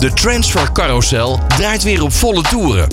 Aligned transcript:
De 0.00 0.12
transfercarousel 0.12 1.40
draait 1.48 1.82
weer 1.82 2.02
op 2.02 2.12
volle 2.12 2.42
toeren. 2.42 2.88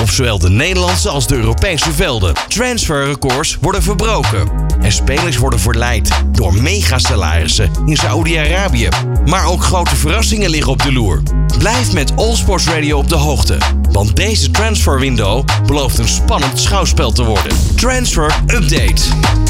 Op 0.00 0.10
zowel 0.10 0.38
de 0.38 0.50
Nederlandse 0.50 1.08
als 1.08 1.26
de 1.26 1.36
Europese 1.36 1.92
velden. 1.92 2.34
Transferrecords 2.48 3.58
worden 3.60 3.82
verbroken. 3.82 4.65
Spelers 4.90 5.36
worden 5.36 5.60
verleid 5.60 6.24
door 6.32 6.54
megasalarissen 6.54 7.70
in 7.84 7.96
Saoedi-Arabië. 7.96 8.88
Maar 9.24 9.46
ook 9.46 9.62
grote 9.62 9.96
verrassingen 9.96 10.50
liggen 10.50 10.72
op 10.72 10.82
de 10.82 10.92
loer. 10.92 11.22
Blijf 11.58 11.92
met 11.92 12.16
All 12.16 12.34
Sports 12.34 12.68
Radio 12.68 12.98
op 12.98 13.08
de 13.08 13.16
hoogte. 13.16 13.58
Want 13.90 14.16
deze 14.16 14.50
transferwindow 14.50 15.44
belooft 15.66 15.98
een 15.98 16.08
spannend 16.08 16.58
schouwspel 16.58 17.12
te 17.12 17.24
worden. 17.24 17.52
Transfer 17.76 18.34
Update. 18.46 19.02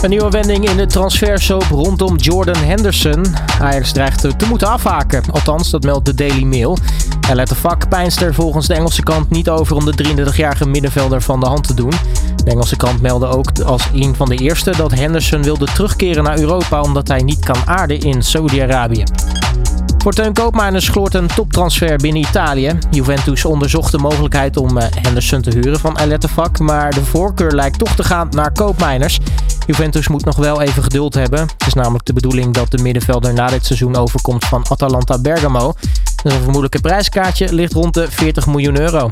Een 0.03 0.11
nieuwe 0.11 0.31
wending 0.31 0.69
in 0.69 0.77
de 0.77 0.87
transfersoap 0.87 1.67
rondom 1.71 2.17
Jordan 2.17 2.65
Henderson. 2.65 3.27
Ajax 3.61 3.93
dreigt 3.93 4.39
te 4.39 4.47
moeten 4.49 4.69
afhaken. 4.69 5.23
Althans, 5.31 5.71
dat 5.71 5.83
meldt 5.83 6.07
de 6.07 6.15
Daily 6.15 6.43
Mail. 6.43 6.79
Er 7.29 7.35
let 7.35 7.49
de 7.49 7.55
vak 7.55 7.85
er 8.21 8.35
volgens 8.35 8.67
de 8.67 8.75
Engelse 8.75 9.03
kant 9.03 9.31
niet 9.31 9.49
over 9.49 9.77
om 9.77 9.85
de 9.85 10.17
33-jarige 10.33 10.69
middenvelder 10.69 11.23
van 11.23 11.41
de 11.41 11.47
hand 11.47 11.67
te 11.67 11.75
doen. 11.75 11.93
De 12.45 12.51
Engelse 12.51 12.77
kant 12.77 13.01
meldde 13.01 13.27
ook 13.27 13.61
als 13.61 13.83
een 13.93 14.15
van 14.15 14.29
de 14.29 14.37
eerste 14.37 14.73
dat 14.77 14.93
Henderson 14.93 15.26
wilde 15.31 15.67
terugkeren 15.75 16.25
naar 16.25 16.39
Europa 16.39 16.81
omdat 16.81 17.09
hij 17.09 17.23
niet 17.23 17.45
kan 17.45 17.57
aarden 17.65 18.01
in 18.01 18.23
Saudi-Arabië. 18.23 19.05
Voor 19.99 20.13
Teun 20.13 20.33
Koopmeiners 20.33 20.89
gloort 20.89 21.15
een 21.15 21.27
toptransfer 21.27 21.97
binnen 21.97 22.23
Italië. 22.23 22.79
Juventus 22.91 23.45
onderzocht 23.45 23.93
de 23.93 23.99
mogelijkheid 23.99 24.57
om 24.57 24.79
eh, 24.79 24.87
Henderson 25.01 25.41
te 25.41 25.51
huren 25.51 25.81
van 25.81 25.97
Vak, 26.21 26.59
maar 26.59 26.91
de 26.91 27.05
voorkeur 27.05 27.53
lijkt 27.53 27.79
toch 27.79 27.95
te 27.95 28.05
gaan 28.05 28.29
naar 28.31 28.53
Koopmeiners. 28.53 29.19
Juventus 29.67 30.09
moet 30.09 30.25
nog 30.25 30.37
wel 30.37 30.61
even 30.61 30.83
geduld 30.83 31.15
hebben. 31.15 31.41
Het 31.41 31.67
is 31.67 31.75
namelijk 31.75 32.05
de 32.05 32.13
bedoeling 32.13 32.55
dat 32.55 32.71
de 32.71 32.83
middenvelder 32.83 33.35
na 33.35 33.47
dit 33.47 33.67
seizoen 33.67 33.97
overkomt 33.97 34.45
van 34.45 34.65
Atalanta 34.69 35.19
Bergamo. 35.19 35.73
Een 36.23 36.31
vermoedelijke 36.31 36.81
prijskaartje 36.81 37.55
ligt 37.55 37.73
rond 37.73 37.95
de 37.95 38.11
40 38.11 38.47
miljoen 38.47 38.81
euro. 38.81 39.09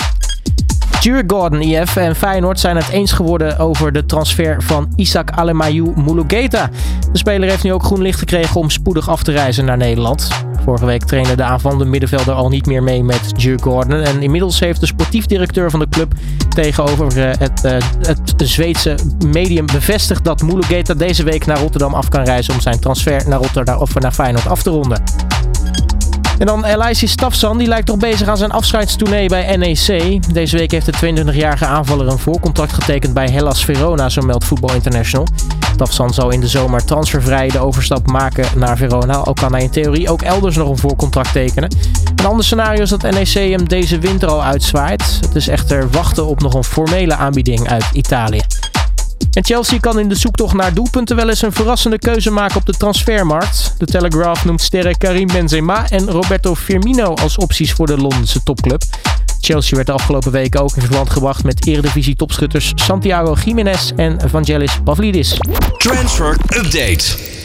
Djurgården 1.04 1.60
IF 1.60 1.96
en 1.96 2.16
Feyenoord 2.16 2.60
zijn 2.60 2.76
het 2.76 2.88
eens 2.88 3.12
geworden 3.12 3.58
over 3.58 3.92
de 3.92 4.06
transfer 4.06 4.62
van 4.62 4.92
Isaac 4.96 5.30
Alemayu 5.30 5.92
Mulugeta. 5.96 6.70
De 7.12 7.18
speler 7.18 7.48
heeft 7.48 7.62
nu 7.62 7.72
ook 7.72 7.82
groen 7.82 8.02
licht 8.02 8.18
gekregen 8.18 8.60
om 8.60 8.70
spoedig 8.70 9.08
af 9.08 9.22
te 9.22 9.32
reizen 9.32 9.64
naar 9.64 9.76
Nederland. 9.76 10.28
Vorige 10.64 10.86
week 10.86 11.04
trainde 11.04 11.34
de 11.34 11.42
aanvallende 11.42 11.84
middenvelder 11.84 12.34
al 12.34 12.48
niet 12.48 12.66
meer 12.66 12.82
mee 12.82 13.04
met 13.04 13.32
Djurgården. 13.36 14.04
En 14.04 14.22
inmiddels 14.22 14.60
heeft 14.60 14.80
de 14.80 14.86
sportief 14.86 15.26
directeur 15.26 15.70
van 15.70 15.80
de 15.80 15.88
club 15.88 16.12
tegenover 16.48 17.28
eh, 17.28 17.38
het, 17.38 17.64
uh, 17.64 17.72
het 18.00 18.32
Zweedse 18.36 18.94
medium 19.26 19.66
bevestigd 19.66 20.24
dat 20.24 20.42
Mulugeta 20.42 20.94
deze 20.94 21.24
week 21.24 21.46
naar 21.46 21.58
Rotterdam 21.58 21.94
af 21.94 22.08
kan 22.08 22.24
reizen 22.24 22.54
om 22.54 22.60
zijn 22.60 22.80
transfer 22.80 23.28
naar 23.28 23.38
Rotterdam 23.38 23.78
of 23.78 23.98
naar 23.98 24.12
Feyenoord 24.12 24.46
af 24.46 24.62
te 24.62 24.70
ronden. 24.70 25.02
En 26.38 26.46
dan 26.46 26.64
Elijah 26.64 27.08
Stafsan, 27.08 27.58
die 27.58 27.68
lijkt 27.68 27.86
toch 27.86 27.96
bezig 27.96 28.28
aan 28.28 28.36
zijn 28.36 28.50
afscheidstournee 28.50 29.28
bij 29.28 29.56
NEC. 29.56 30.32
Deze 30.32 30.56
week 30.56 30.70
heeft 30.70 31.00
de 31.00 31.22
22-jarige 31.32 31.66
aanvaller 31.66 32.08
een 32.08 32.18
voorcontract 32.18 32.72
getekend 32.72 33.14
bij 33.14 33.28
Hellas 33.30 33.64
Verona, 33.64 34.08
zo 34.08 34.22
meldt 34.22 34.44
Football 34.44 34.74
International. 34.74 35.26
Stafsan 35.74 36.14
zou 36.14 36.32
in 36.32 36.40
de 36.40 36.48
zomer 36.48 36.84
transfervrij 36.84 37.48
de 37.48 37.58
overstap 37.58 38.06
maken 38.06 38.46
naar 38.56 38.76
Verona. 38.76 39.14
Al 39.14 39.34
kan 39.34 39.52
hij 39.52 39.62
in 39.62 39.70
theorie 39.70 40.10
ook 40.10 40.22
elders 40.22 40.56
nog 40.56 40.68
een 40.68 40.78
voorcontract 40.78 41.32
tekenen. 41.32 41.76
Een 42.16 42.26
ander 42.26 42.44
scenario 42.44 42.82
is 42.82 42.90
dat 42.90 43.02
NEC 43.02 43.50
hem 43.50 43.68
deze 43.68 43.98
winter 43.98 44.28
al 44.28 44.42
uitzwaait. 44.42 45.18
Het 45.20 45.34
is 45.34 45.48
echter 45.48 45.90
wachten 45.90 46.26
op 46.26 46.40
nog 46.40 46.54
een 46.54 46.64
formele 46.64 47.14
aanbieding 47.14 47.68
uit 47.68 47.84
Italië. 47.92 48.40
En 49.34 49.44
Chelsea 49.44 49.78
kan 49.78 49.98
in 49.98 50.08
de 50.08 50.14
zoektocht 50.14 50.54
naar 50.54 50.74
doelpunten 50.74 51.16
wel 51.16 51.28
eens 51.28 51.42
een 51.42 51.52
verrassende 51.52 51.98
keuze 51.98 52.30
maken 52.30 52.56
op 52.56 52.66
de 52.66 52.72
transfermarkt. 52.72 53.74
De 53.78 53.86
Telegraph 53.86 54.44
noemt 54.44 54.60
sterren 54.60 54.98
Karim 54.98 55.26
Benzema 55.26 55.90
en 55.90 56.10
Roberto 56.10 56.54
Firmino 56.54 57.14
als 57.14 57.36
opties 57.36 57.72
voor 57.72 57.86
de 57.86 57.96
Londense 57.96 58.42
topclub. 58.42 58.82
Chelsea 59.40 59.74
werd 59.74 59.86
de 59.86 59.92
afgelopen 59.92 60.32
weken 60.32 60.62
ook 60.62 60.76
in 60.76 60.82
verband 60.82 61.10
gebracht 61.10 61.44
met 61.44 61.66
eredivisie-topschutters 61.66 62.72
Santiago 62.74 63.36
Jiménez 63.44 63.92
en 63.96 64.18
Vangelis 64.30 64.78
Pavlidis. 64.84 65.38
Transfer 65.78 66.36
Update. 66.48 67.43